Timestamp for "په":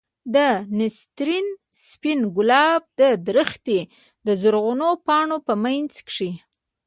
5.47-5.53